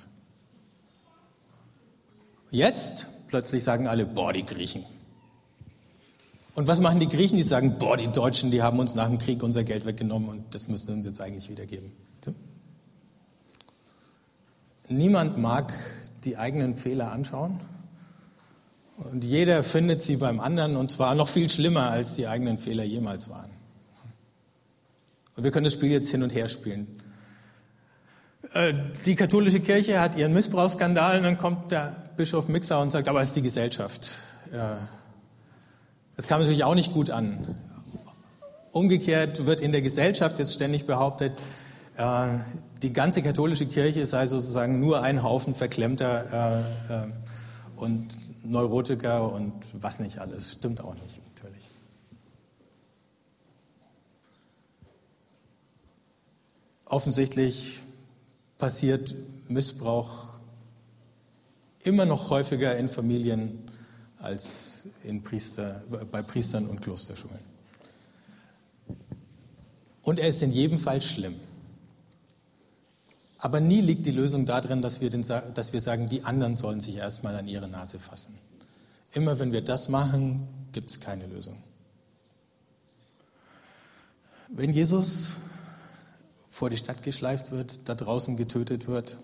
[2.50, 4.84] Jetzt plötzlich sagen alle, boah, die Griechen.
[6.54, 7.36] Und was machen die Griechen?
[7.36, 10.54] Die sagen, boah, die Deutschen, die haben uns nach dem Krieg unser Geld weggenommen und
[10.54, 11.92] das müssen sie uns jetzt eigentlich wiedergeben.
[14.88, 15.72] Niemand mag
[16.24, 17.60] die eigenen Fehler anschauen
[18.96, 22.84] und jeder findet sie beim anderen und zwar noch viel schlimmer, als die eigenen Fehler
[22.84, 23.50] jemals waren.
[25.36, 26.86] Und wir können das Spiel jetzt hin und her spielen.
[28.52, 33.08] Äh, die katholische Kirche hat ihren Missbrauchsskandal und dann kommt der Bischof Mixer und sagt,
[33.08, 34.22] aber es ist die Gesellschaft.
[36.14, 37.56] Das kam natürlich auch nicht gut an.
[38.70, 41.32] Umgekehrt wird in der Gesellschaft jetzt ständig behauptet,
[41.96, 47.12] die ganze katholische Kirche sei sozusagen nur ein Haufen verklemmter äh, äh,
[47.76, 50.52] und Neurotiker und was nicht alles.
[50.52, 51.70] Stimmt auch nicht, natürlich.
[56.84, 57.80] Offensichtlich
[58.58, 59.14] passiert
[59.48, 60.28] Missbrauch
[61.80, 63.70] immer noch häufiger in Familien
[64.18, 67.38] als in Priester, bei Priestern und Klosterschulen.
[70.02, 71.36] Und er ist in jedem Fall schlimm.
[73.44, 76.80] Aber nie liegt die Lösung darin, dass wir, den, dass wir sagen, die anderen sollen
[76.80, 78.38] sich erstmal an ihre Nase fassen.
[79.12, 81.54] Immer wenn wir das machen, gibt es keine Lösung.
[84.48, 85.34] Wenn Jesus
[86.48, 89.18] vor die Stadt geschleift wird, da draußen getötet wird,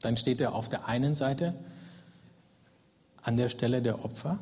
[0.00, 1.54] dann steht er auf der einen Seite
[3.22, 4.40] an der Stelle der Opfer,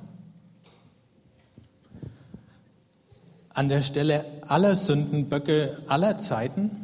[3.51, 6.84] an der Stelle aller Sündenböcke aller Zeiten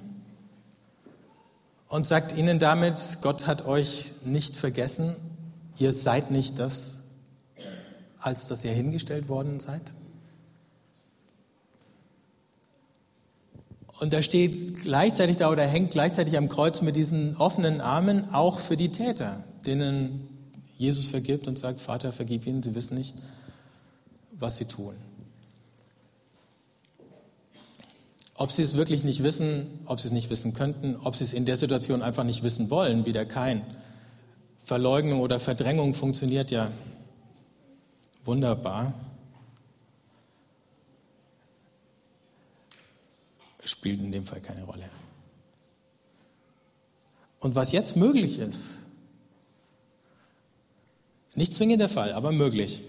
[1.90, 5.16] und sagt ihnen damit, Gott hat euch nicht vergessen,
[5.76, 7.00] ihr seid nicht das,
[8.20, 9.92] als dass ihr hingestellt worden seid.
[13.98, 18.60] Und er steht gleichzeitig da oder hängt gleichzeitig am Kreuz mit diesen offenen Armen auch
[18.60, 20.28] für die Täter, denen
[20.78, 23.16] Jesus vergibt und sagt, Vater, vergib ihnen, sie wissen nicht,
[24.30, 24.94] was sie tun.
[28.40, 31.34] Ob sie es wirklich nicht wissen, ob sie es nicht wissen könnten, ob sie es
[31.34, 33.66] in der Situation einfach nicht wissen wollen, wie der Kein.
[34.64, 36.70] Verleugnung oder Verdrängung funktioniert ja
[38.24, 38.94] wunderbar.
[43.62, 44.88] Spielt in dem Fall keine Rolle.
[47.40, 48.86] Und was jetzt möglich ist,
[51.34, 52.80] nicht zwingend der Fall, aber möglich,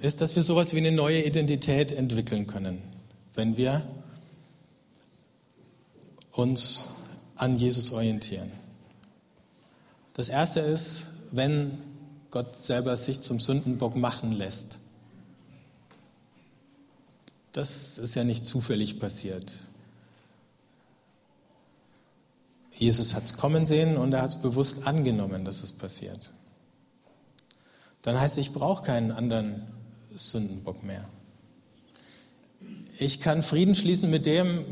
[0.00, 2.82] ist, dass wir sowas wie eine neue Identität entwickeln können,
[3.34, 3.86] wenn wir
[6.34, 6.88] uns
[7.36, 8.50] an Jesus orientieren.
[10.14, 11.78] Das erste ist, wenn
[12.30, 14.78] Gott selber sich zum Sündenbock machen lässt.
[17.52, 19.52] Das ist ja nicht zufällig passiert.
[22.76, 26.32] Jesus hat es kommen sehen und er hat es bewusst angenommen, dass es passiert.
[28.02, 29.68] Dann heißt es, ich brauche keinen anderen
[30.16, 31.08] Sündenbock mehr.
[32.98, 34.64] Ich kann Frieden schließen mit dem,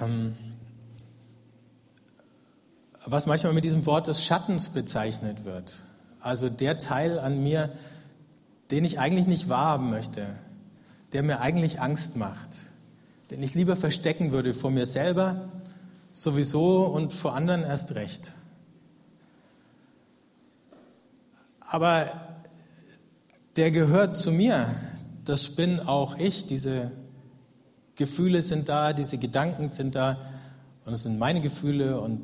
[0.00, 0.34] ähm,
[3.04, 5.82] was manchmal mit diesem Wort des Schattens bezeichnet wird.
[6.20, 7.72] Also der Teil an mir,
[8.70, 10.26] den ich eigentlich nicht wahrhaben möchte,
[11.12, 12.50] der mir eigentlich Angst macht,
[13.30, 15.48] den ich lieber verstecken würde vor mir selber
[16.12, 18.34] sowieso und vor anderen erst recht.
[21.68, 22.10] Aber
[23.56, 24.68] der gehört zu mir.
[25.24, 26.46] Das bin auch ich.
[26.46, 26.92] Diese
[27.96, 30.18] Gefühle sind da, diese Gedanken sind da.
[30.84, 32.22] Und es sind meine Gefühle und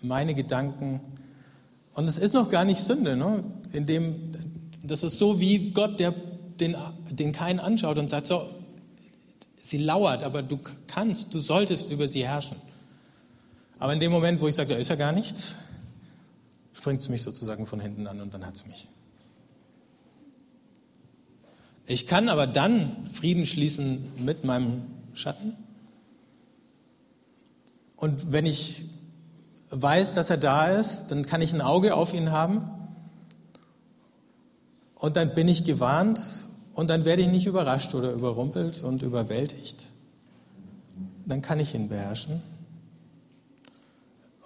[0.00, 1.00] meine Gedanken.
[1.94, 3.16] Und es ist noch gar nicht Sünde.
[3.16, 3.44] Ne?
[3.72, 4.32] Indem,
[4.82, 6.14] das ist so wie Gott, der
[6.60, 6.76] den,
[7.10, 8.48] den keinen anschaut und sagt, so,
[9.56, 12.56] sie lauert, aber du kannst, du solltest über sie herrschen.
[13.78, 15.56] Aber in dem Moment, wo ich sage, da ist ja gar nichts,
[16.72, 18.88] springt es mich sozusagen von hinten an und dann hat es mich.
[21.86, 25.56] Ich kann aber dann Frieden schließen mit meinem Schatten.
[27.96, 28.84] Und wenn ich
[29.70, 32.70] weiß, dass er da ist, dann kann ich ein Auge auf ihn haben.
[34.94, 36.20] Und dann bin ich gewarnt
[36.72, 39.90] und dann werde ich nicht überrascht oder überrumpelt und überwältigt.
[41.26, 42.42] Dann kann ich ihn beherrschen.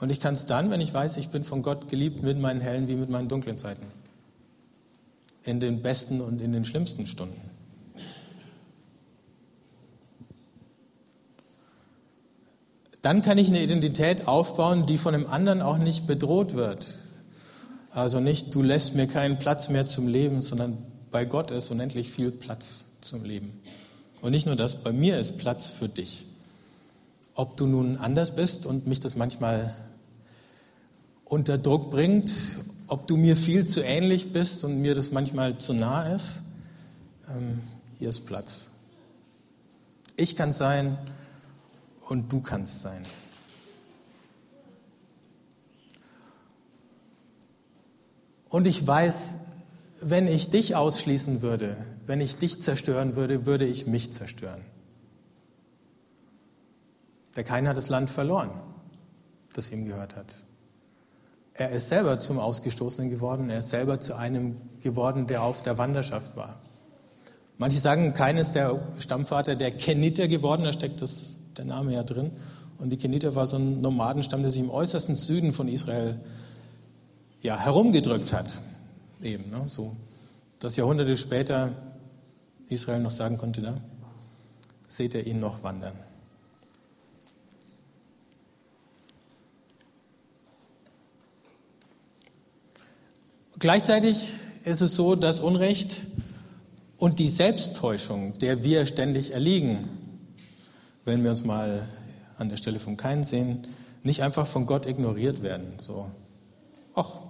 [0.00, 2.60] Und ich kann es dann, wenn ich weiß, ich bin von Gott geliebt mit meinen
[2.60, 3.86] hellen wie mit meinen dunklen Zeiten.
[5.44, 7.40] In den besten und in den schlimmsten Stunden.
[13.02, 16.98] Dann kann ich eine Identität aufbauen, die von dem anderen auch nicht bedroht wird.
[17.90, 20.78] Also nicht, du lässt mir keinen Platz mehr zum Leben, sondern
[21.10, 23.60] bei Gott ist unendlich viel Platz zum Leben.
[24.20, 26.26] Und nicht nur das, bei mir ist Platz für dich.
[27.34, 29.74] Ob du nun anders bist und mich das manchmal
[31.24, 32.30] unter Druck bringt,
[32.88, 36.42] ob du mir viel zu ähnlich bist und mir das manchmal zu nah ist,
[37.28, 37.60] ähm,
[37.98, 38.70] hier ist Platz.
[40.16, 40.98] Ich kann sein
[42.08, 43.02] und du kannst sein.
[48.48, 49.40] Und ich weiß,
[50.00, 54.62] wenn ich dich ausschließen würde, wenn ich dich zerstören würde, würde ich mich zerstören.
[57.36, 58.50] Der Kain hat das Land verloren,
[59.54, 60.42] das ihm gehört hat.
[61.58, 65.76] Er ist selber zum Ausgestoßenen geworden, er ist selber zu einem geworden, der auf der
[65.76, 66.60] Wanderschaft war.
[67.56, 72.04] Manche sagen, Kain ist der Stammvater der Keniter geworden, da steckt das, der Name ja
[72.04, 72.30] drin.
[72.78, 76.20] Und die Keniter war so ein Nomadenstamm, der sich im äußersten Süden von Israel
[77.42, 78.62] ja, herumgedrückt hat.
[79.20, 79.64] Eben, ne?
[79.66, 79.96] so,
[80.60, 81.72] dass Jahrhunderte später
[82.68, 83.80] Israel noch sagen konnte, na,
[84.86, 85.94] seht ihr ihn noch wandern.
[93.58, 96.02] Gleichzeitig ist es so, dass Unrecht
[96.96, 99.88] und die Selbsttäuschung, der wir ständig erliegen,
[101.04, 101.88] wenn wir uns mal
[102.36, 103.66] an der Stelle von Kain sehen,
[104.04, 105.74] nicht einfach von Gott ignoriert werden.
[105.78, 106.08] So,
[106.94, 107.20] ach.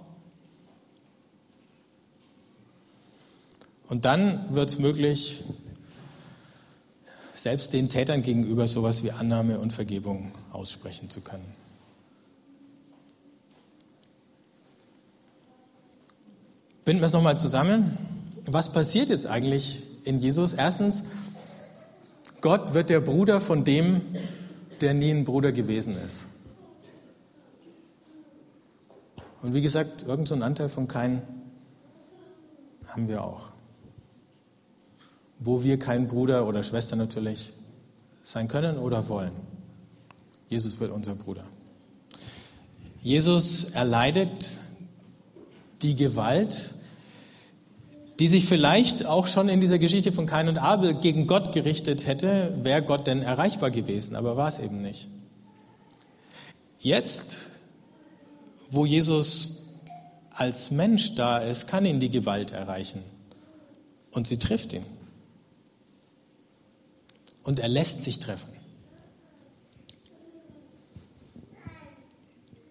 [3.87, 5.43] Und dann wird es möglich,
[7.33, 11.58] selbst den Tätern gegenüber sowas wie Annahme und Vergebung aussprechen zu können.
[16.89, 17.99] Binden wir es nochmal zusammen.
[18.47, 20.55] Was passiert jetzt eigentlich in Jesus?
[20.55, 21.03] Erstens,
[22.41, 24.01] Gott wird der Bruder von dem,
[24.81, 26.29] der nie ein Bruder gewesen ist.
[29.43, 31.21] Und wie gesagt, irgendeinen so Anteil von keinen
[32.87, 33.49] haben wir auch.
[35.37, 37.53] Wo wir kein Bruder oder Schwester natürlich
[38.23, 39.33] sein können oder wollen.
[40.47, 41.43] Jesus wird unser Bruder.
[42.99, 44.57] Jesus erleidet
[45.83, 46.73] die Gewalt
[48.19, 52.05] die sich vielleicht auch schon in dieser Geschichte von Kain und Abel gegen Gott gerichtet
[52.05, 55.07] hätte, wäre Gott denn erreichbar gewesen, aber war es eben nicht.
[56.79, 57.37] Jetzt,
[58.69, 59.67] wo Jesus
[60.31, 63.03] als Mensch da ist, kann ihn die Gewalt erreichen
[64.11, 64.85] und sie trifft ihn.
[67.43, 68.51] Und er lässt sich treffen.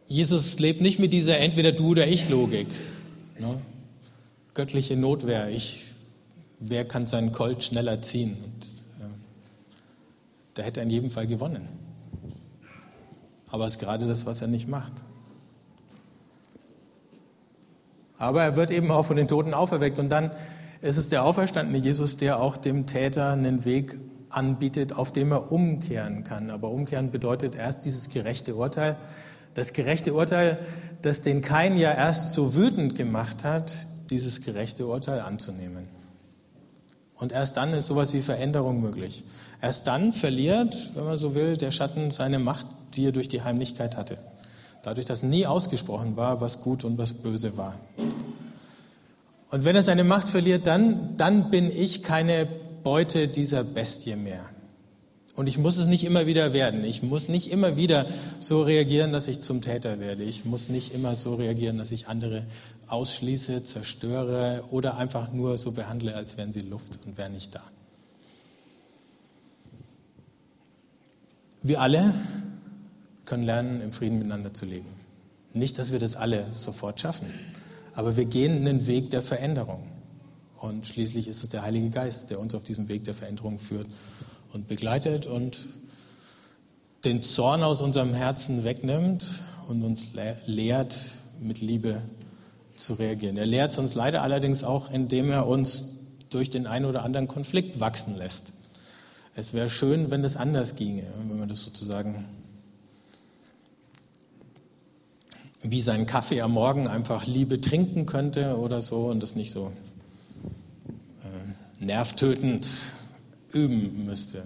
[0.06, 2.68] Jesus lebt nicht mit dieser Entweder du oder ich Logik.
[3.38, 3.60] Ne?
[4.58, 5.50] Göttliche Notwehr.
[5.50, 5.92] Ich,
[6.58, 8.36] wer kann seinen Colt schneller ziehen?
[8.44, 8.64] Und,
[9.04, 9.08] äh,
[10.54, 11.68] da hätte er in jedem Fall gewonnen.
[13.50, 14.92] Aber es ist gerade das, was er nicht macht.
[18.18, 20.00] Aber er wird eben auch von den Toten auferweckt.
[20.00, 20.32] Und dann
[20.80, 23.94] ist es der auferstandene Jesus, der auch dem Täter einen Weg
[24.28, 26.50] anbietet, auf dem er umkehren kann.
[26.50, 28.96] Aber umkehren bedeutet erst dieses gerechte Urteil.
[29.54, 30.58] Das gerechte Urteil,
[31.00, 33.72] das den Kain ja erst so wütend gemacht hat,
[34.10, 35.88] dieses gerechte Urteil anzunehmen.
[37.16, 39.24] Und erst dann ist sowas wie Veränderung möglich.
[39.60, 43.42] Erst dann verliert, wenn man so will, der Schatten seine Macht, die er durch die
[43.42, 44.18] Heimlichkeit hatte.
[44.84, 47.74] Dadurch, dass nie ausgesprochen war, was gut und was böse war.
[49.50, 52.46] Und wenn er seine Macht verliert, dann, dann bin ich keine
[52.84, 54.44] Beute dieser Bestie mehr.
[55.38, 56.82] Und ich muss es nicht immer wieder werden.
[56.82, 58.08] Ich muss nicht immer wieder
[58.40, 60.24] so reagieren, dass ich zum Täter werde.
[60.24, 62.44] Ich muss nicht immer so reagieren, dass ich andere
[62.88, 67.62] ausschließe, zerstöre oder einfach nur so behandle, als wären sie Luft und wären nicht da.
[71.62, 72.12] Wir alle
[73.24, 74.88] können lernen, im Frieden miteinander zu leben.
[75.52, 77.32] Nicht, dass wir das alle sofort schaffen,
[77.94, 79.86] aber wir gehen einen Weg der Veränderung.
[80.56, 83.86] Und schließlich ist es der Heilige Geist, der uns auf diesem Weg der Veränderung führt
[84.52, 85.68] und begleitet und
[87.04, 90.08] den Zorn aus unserem Herzen wegnimmt und uns
[90.46, 92.02] lehrt, mit Liebe
[92.76, 93.36] zu reagieren.
[93.36, 95.96] Er lehrt uns leider allerdings auch, indem er uns
[96.30, 98.52] durch den einen oder anderen Konflikt wachsen lässt.
[99.34, 102.24] Es wäre schön, wenn das anders ginge, wenn man das sozusagen
[105.62, 109.72] wie seinen Kaffee am Morgen einfach Liebe trinken könnte oder so und das nicht so
[111.22, 112.66] äh, nervtötend
[113.52, 114.44] üben müsste.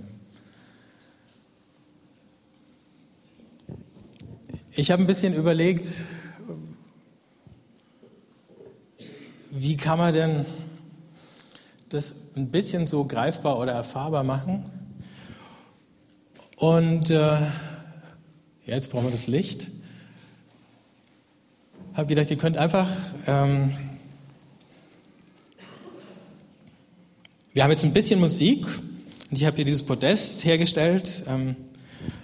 [4.75, 5.87] Ich habe ein bisschen überlegt,
[9.51, 10.47] wie kann man denn
[11.91, 14.65] das ein bisschen so greifbar oder erfahrbar machen?
[16.57, 17.39] Und äh,
[18.65, 19.69] jetzt brauchen wir das Licht.
[21.93, 22.89] Habe gedacht, ihr könnt einfach
[23.27, 23.75] ähm,
[27.55, 28.65] wir haben jetzt ein bisschen Musik
[29.33, 31.23] und ich habe hier dieses Podest hergestellt.
[31.27, 31.57] Ähm,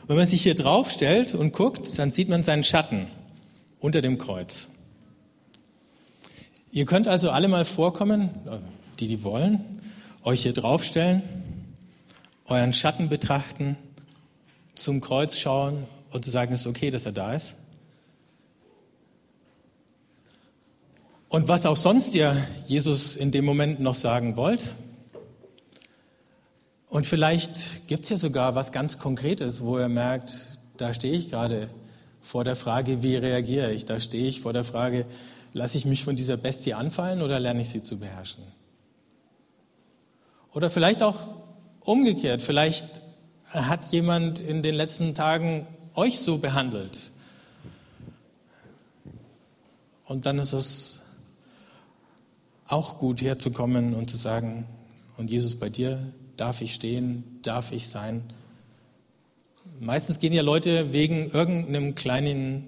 [0.09, 3.07] wenn man sich hier drauf stellt und guckt, dann sieht man seinen Schatten
[3.81, 4.69] unter dem Kreuz.
[6.71, 8.29] Ihr könnt also alle mal vorkommen,
[9.01, 9.81] die die wollen,
[10.23, 11.23] euch hier draufstellen,
[12.45, 13.79] euren Schatten betrachten,
[14.75, 17.55] zum Kreuz schauen und zu sagen, es ist okay, dass er da ist.
[21.31, 22.37] Und was auch sonst ihr
[22.67, 24.75] Jesus in dem Moment noch sagen wollt,
[26.91, 31.28] und vielleicht gibt es ja sogar was ganz Konkretes, wo er merkt, da stehe ich
[31.28, 31.68] gerade
[32.20, 33.84] vor der Frage, wie reagiere ich?
[33.84, 35.07] Da stehe ich vor der Frage,
[35.53, 38.45] lasse ich mich von dieser Bestie anfallen oder lerne ich sie zu beherrschen?
[40.55, 41.16] Oder vielleicht auch
[41.80, 43.03] umgekehrt, vielleicht
[43.51, 47.12] hat jemand in den letzten Tagen euch so behandelt.
[50.07, 51.03] Und dann ist es
[52.66, 54.66] auch gut herzukommen und zu sagen,
[55.16, 57.41] und Jesus bei dir, Darf ich stehen?
[57.43, 58.22] Darf ich sein?
[59.80, 62.64] Meistens gehen ja Leute wegen irgendeinem kleinen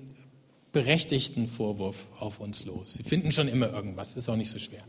[0.73, 2.95] berechtigten Vorwurf auf uns los.
[2.95, 4.83] Sie finden schon immer irgendwas, ist auch nicht so schwer.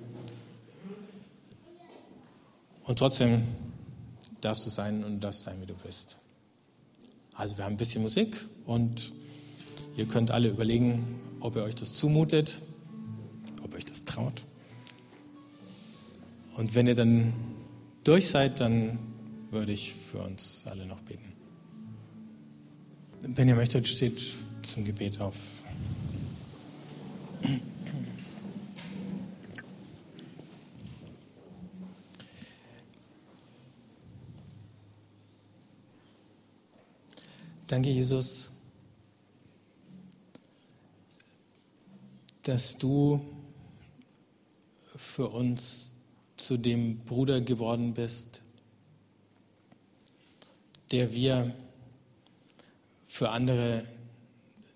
[2.83, 3.43] Und trotzdem
[4.41, 6.17] darfst du sein und darfst sein, wie du bist.
[7.35, 9.13] Also wir haben ein bisschen Musik und
[9.95, 12.59] ihr könnt alle überlegen, ob ihr euch das zumutet,
[13.63, 14.43] ob ihr euch das traut.
[16.57, 17.33] Und wenn ihr dann
[18.03, 18.99] durch seid, dann
[19.51, 21.33] würde ich für uns alle noch beten.
[23.21, 24.21] Wenn ihr möchtet, steht
[24.73, 25.61] zum Gebet auf.
[37.67, 38.49] Danke, Jesus,
[42.43, 43.21] dass du
[44.97, 45.93] für uns
[46.41, 48.41] zu dem Bruder geworden bist,
[50.91, 51.53] der wir
[53.07, 53.85] für andere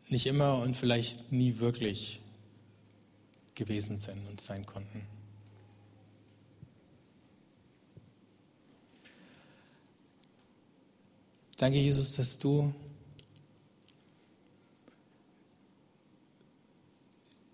[0.07, 2.21] nicht immer und vielleicht nie wirklich
[3.55, 5.01] gewesen sind und sein konnten.
[11.57, 12.73] Danke, Jesus, dass du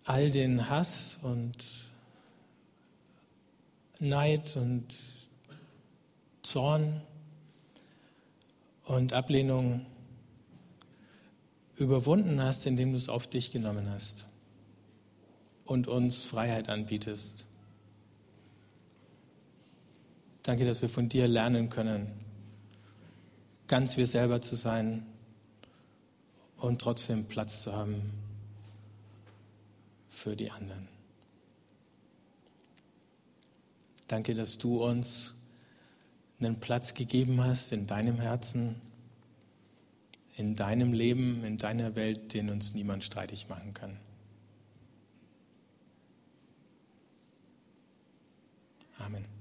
[0.03, 1.90] all den Hass und
[4.01, 4.87] Neid und
[6.41, 7.03] Zorn
[8.85, 9.85] und Ablehnung
[11.75, 14.25] überwunden hast, indem du es auf dich genommen hast
[15.65, 17.45] und uns Freiheit anbietest.
[20.41, 22.07] Danke, dass wir von dir lernen können,
[23.67, 25.05] ganz wir selber zu sein
[26.57, 28.01] und trotzdem Platz zu haben
[30.09, 31.00] für die anderen.
[34.11, 35.35] Danke, dass du uns
[36.41, 38.75] einen Platz gegeben hast in deinem Herzen,
[40.35, 43.95] in deinem Leben, in deiner Welt, den uns niemand streitig machen kann.
[48.99, 49.40] Amen.